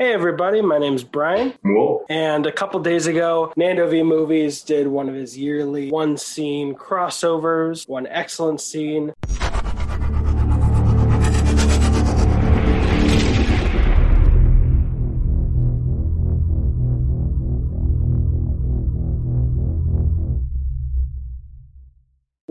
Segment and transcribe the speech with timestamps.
[0.00, 1.52] Hey everybody, my name's Brian.
[1.62, 2.06] Whoa.
[2.08, 6.74] And a couple days ago, Nando V Movies did one of his yearly one scene
[6.74, 9.12] crossovers, one excellent scene.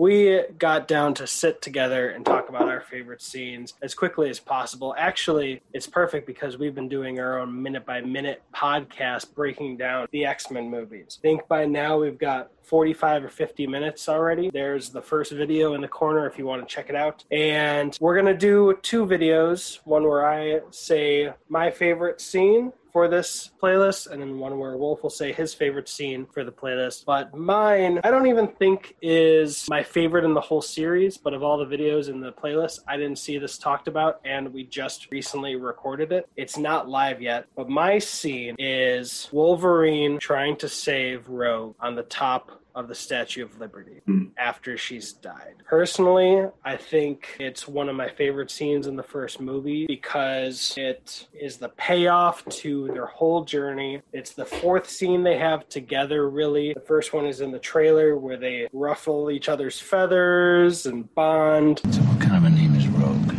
[0.00, 4.40] We got down to sit together and talk about our favorite scenes as quickly as
[4.40, 4.94] possible.
[4.96, 10.08] Actually, it's perfect because we've been doing our own minute by minute podcast breaking down
[10.10, 11.18] the X Men movies.
[11.20, 14.48] I think by now we've got 45 or 50 minutes already.
[14.48, 17.22] There's the first video in the corner if you want to check it out.
[17.30, 23.08] And we're going to do two videos one where I say my favorite scene for
[23.08, 27.04] this playlist, and then one where Wolf will say his favorite scene for the playlist.
[27.04, 31.42] But mine, I don't even think is my favorite in the whole series, but of
[31.42, 35.10] all the videos in the playlist, I didn't see this talked about, and we just
[35.10, 36.28] recently recorded it.
[36.36, 42.02] It's not live yet, but my scene is Wolverine trying to save Rogue on the
[42.04, 44.30] top of the Statue of Liberty Mm.
[44.38, 45.54] after she's died.
[45.66, 51.26] Personally, I think it's one of my favorite scenes in the first movie because it
[51.32, 54.02] is the payoff to their whole journey.
[54.12, 56.72] It's the fourth scene they have together, really.
[56.74, 61.80] The first one is in the trailer where they ruffle each other's feathers and bond.
[61.90, 63.34] So what kind of a name is Rogue?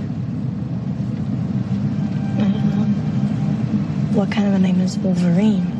[4.15, 5.70] What kind of a name is Wolverine?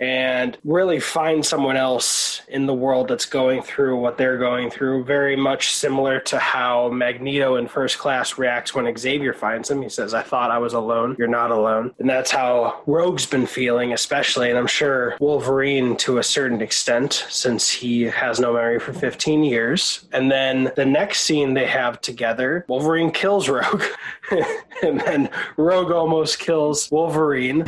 [0.00, 5.04] And really find someone else in the world that's going through what they're going through.
[5.04, 9.82] Very much similar to how Magneto in First Class reacts when Xavier finds him.
[9.82, 11.16] He says, I thought I was alone.
[11.18, 11.94] You're not alone.
[11.98, 14.50] And that's how Rogue's been feeling, especially.
[14.50, 19.44] And I'm sure Wolverine to a certain extent, since he has no memory for 15
[19.44, 20.06] years.
[20.12, 23.82] And then the next scene they have together, Wolverine kills Rogue.
[24.82, 27.64] and then Rogue almost kills Wolverine.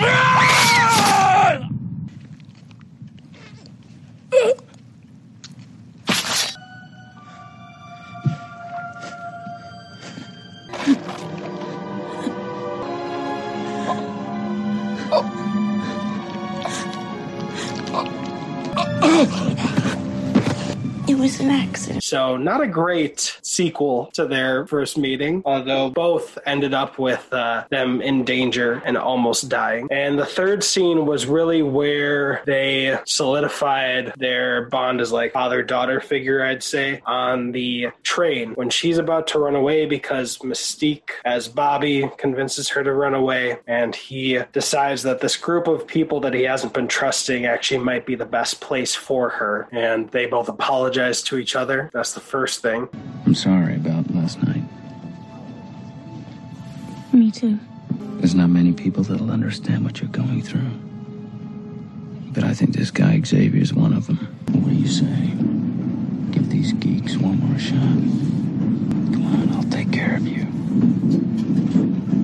[21.42, 22.02] An accident.
[22.02, 27.64] So, not a great sequel to their first meeting, although both ended up with uh,
[27.70, 29.88] them in danger and almost dying.
[29.90, 36.00] And the third scene was really where they solidified their bond as like father daughter
[36.00, 41.48] figure, I'd say, on the train when she's about to run away because Mystique, as
[41.48, 46.34] Bobby, convinces her to run away, and he decides that this group of people that
[46.34, 49.68] he hasn't been trusting actually might be the best place for her.
[49.72, 51.90] And they both apologize to each other.
[51.92, 52.88] That's the first thing.
[53.26, 54.62] I'm sorry about last night.
[57.12, 57.58] Me too.
[58.18, 60.70] There's not many people that'll understand what you're going through.
[62.32, 64.18] But I think this guy Xavier's one of them.
[64.52, 65.34] What do you say?
[66.32, 67.98] Give these geeks one more shot.
[69.12, 70.46] Come on, I'll take care of you.
[72.12, 72.21] You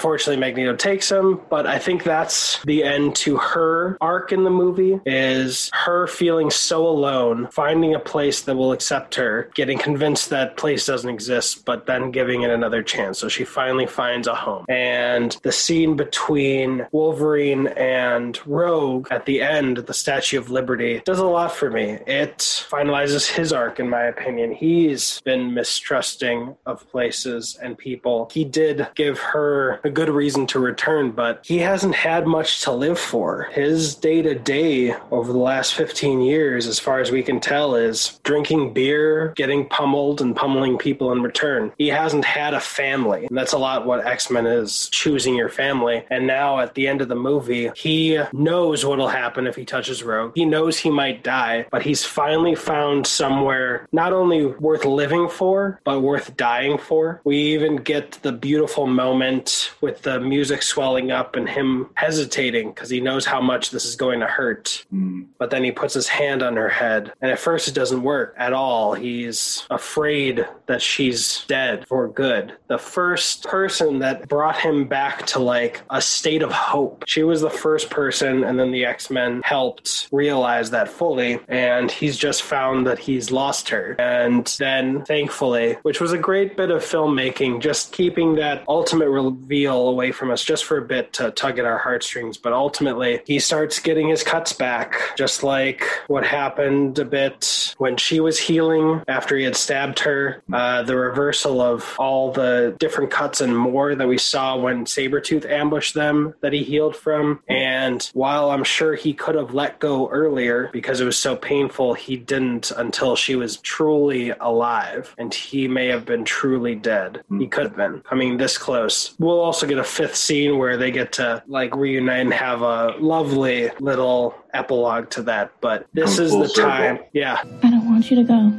[0.00, 4.50] Unfortunately, Magneto takes him, but I think that's the end to her arc in the
[4.50, 10.30] movie is her feeling so alone, finding a place that will accept her, getting convinced
[10.30, 13.18] that place doesn't exist, but then giving it another chance.
[13.18, 14.64] So she finally finds a home.
[14.70, 21.18] And the scene between Wolverine and Rogue at the end, the Statue of Liberty, does
[21.18, 21.98] a lot for me.
[22.06, 24.52] It finalizes his arc, in my opinion.
[24.52, 28.30] He's been mistrusting of places and people.
[28.32, 32.70] He did give her a good reason to return, but he hasn't had much to
[32.70, 33.48] live for.
[33.52, 37.74] His day to day over the last 15 years, as far as we can tell,
[37.74, 41.72] is drinking beer, getting pummeled, and pummeling people in return.
[41.76, 43.26] He hasn't had a family.
[43.26, 46.04] And that's a lot what X Men is choosing your family.
[46.08, 50.04] And now at the end of the movie, he knows what'll happen if he touches
[50.04, 50.32] Rogue.
[50.36, 55.80] He knows he might die, but he's finally found somewhere not only worth living for,
[55.82, 57.20] but worth dying for.
[57.24, 62.90] We even get the beautiful moment with the music swelling up and him hesitating because
[62.90, 64.84] he knows how much this is going to hurt.
[64.90, 65.22] Hmm.
[65.38, 68.34] But then he puts his hand on her head, and at first it doesn't work
[68.36, 68.94] at all.
[68.94, 72.52] He's afraid that she's dead for good.
[72.68, 77.04] The first person that brought him back to like a state of hope.
[77.06, 81.90] She was the first person, and then the X Men helped realize that fully, and
[81.90, 83.96] he's just found that he's lost her.
[83.98, 89.69] And then, thankfully, which was a great bit of filmmaking, just keeping that ultimate reveal
[89.70, 92.36] meal away from us just for a bit to tug at our heartstrings.
[92.36, 97.96] But ultimately, he starts getting his cuts back, just like what happened a bit when
[97.96, 100.42] she was healing after he had stabbed her.
[100.52, 105.48] Uh, the reversal of all the different cuts and more that we saw when Sabretooth
[105.48, 107.40] ambushed them that he healed from.
[107.48, 111.94] And while I'm sure he could have let go earlier because it was so painful,
[111.94, 115.14] he didn't until she was truly alive.
[115.18, 117.22] And he may have been truly dead.
[117.38, 119.14] He could have been coming this close.
[119.18, 122.94] We'll also get a fifth scene where they get to like reunite and have a
[122.98, 125.52] lovely little epilogue to that.
[125.60, 126.70] But this Come is the circle.
[126.70, 126.98] time.
[127.12, 127.42] Yeah.
[127.62, 128.52] I don't want you to go.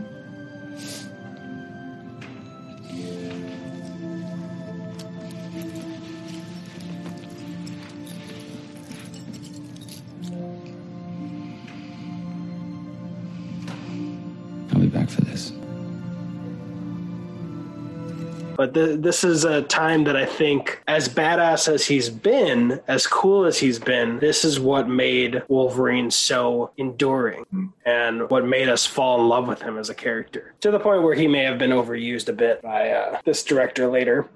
[18.62, 23.08] But th- this is a time that I think, as badass as he's been, as
[23.08, 28.86] cool as he's been, this is what made Wolverine so enduring and what made us
[28.86, 30.54] fall in love with him as a character.
[30.60, 33.88] To the point where he may have been overused a bit by uh, this director
[33.88, 34.30] later.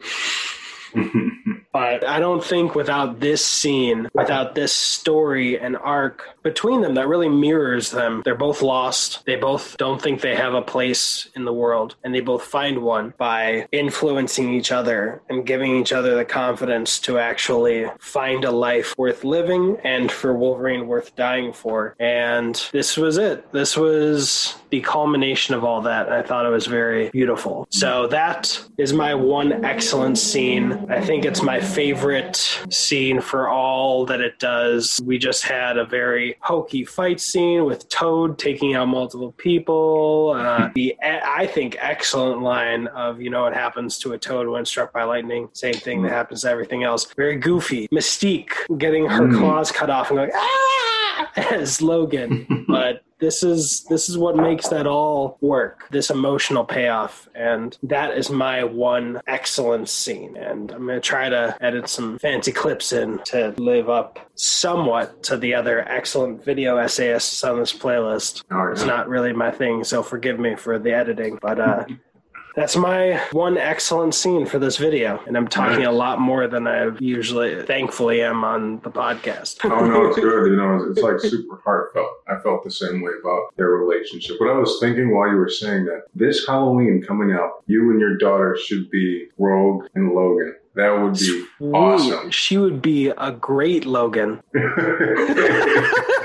[1.76, 7.10] But I don't think without this scene, without this story and arc between them that
[7.10, 9.26] really mirrors them, they're both lost.
[9.26, 12.82] They both don't think they have a place in the world, and they both find
[12.82, 18.52] one by influencing each other and giving each other the confidence to actually find a
[18.52, 21.94] life worth living and for Wolverine worth dying for.
[22.00, 23.52] And this was it.
[23.52, 26.10] This was the culmination of all that.
[26.10, 27.68] I thought it was very beautiful.
[27.70, 30.86] So that is my one excellent scene.
[30.90, 32.38] I think it's my favorite
[32.70, 35.00] scene for all that it does.
[35.04, 40.34] We just had a very hokey fight scene with Toad taking out multiple people.
[40.38, 44.66] Uh, the I think excellent line of you know what happens to a Toad when
[44.66, 45.50] struck by lightning.
[45.54, 47.08] Same thing that happens to everything else.
[47.18, 47.88] Very goofy.
[47.94, 49.40] Mystique getting her Mm.
[49.40, 50.95] claws cut off and going ah
[51.36, 57.30] as Logan, but this is this is what makes that all work this emotional payoff.
[57.34, 60.36] And that is my one excellent scene.
[60.36, 65.24] And i'm going to try to edit some fancy clips in to live up somewhat
[65.24, 68.44] to the other excellent video essayists on this playlist.
[68.72, 71.86] It's not really my thing so forgive me for the editing but uh
[72.56, 76.68] that's my one excellent scene for this video and i'm talking a lot more than
[76.68, 80.52] i usually thankfully am on the podcast Oh no, it's good.
[80.52, 82.08] You know, it's, like super heartfelt.
[82.28, 84.38] I felt the same way about their relationship.
[84.40, 88.00] But I was thinking while you were saying that this Halloween coming up, you and
[88.00, 90.56] your daughter should be Rogue and Logan.
[90.76, 92.30] That would be awesome.
[92.32, 94.42] She would be a great Logan.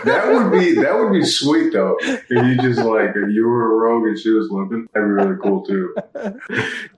[0.05, 1.97] that would be that would be sweet though.
[2.01, 5.13] If you just like if you were a Rogue and she was Logan, that'd be
[5.13, 5.95] really cool too.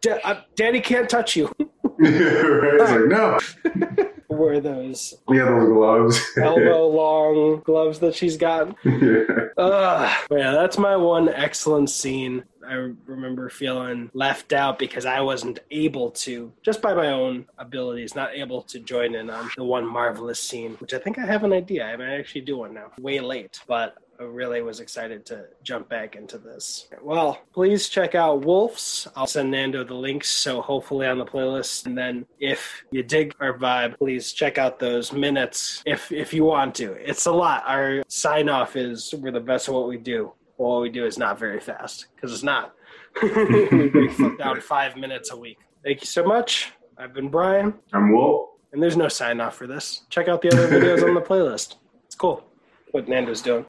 [0.00, 1.46] Da- uh, Daddy can't touch you.
[1.58, 2.74] right?
[2.80, 3.38] It's like no,
[4.28, 6.30] Wear those yeah, those gloves.
[6.40, 8.74] elbow long gloves that she's got.
[8.84, 9.24] yeah.
[9.58, 10.26] Ugh.
[10.30, 12.44] Yeah, that's my one excellent scene.
[12.66, 18.14] I remember feeling left out because I wasn't able to, just by my own abilities,
[18.14, 21.44] not able to join in on the one marvelous scene, which I think I have
[21.44, 21.84] an idea.
[21.84, 22.92] I might actually do one now.
[22.98, 26.86] Way late, but I really was excited to jump back into this.
[27.02, 29.08] Well, please check out Wolves.
[29.16, 31.86] I'll send Nando the links, so hopefully on the playlist.
[31.86, 36.44] And then if you dig our vibe, please check out those minutes if if you
[36.44, 36.92] want to.
[36.92, 37.64] It's a lot.
[37.66, 40.32] Our sign off is we're the best at what we do.
[40.62, 42.76] Well, what we do is not very fast because it's not.
[43.20, 45.58] we break down five minutes a week.
[45.82, 46.70] Thank you so much.
[46.96, 48.50] I've been Brian, I'm Wolf.
[48.72, 50.02] and there's no sign off for this.
[50.08, 51.78] Check out the other videos on the playlist.
[52.06, 52.44] It's cool
[52.92, 53.66] what Nando's doing.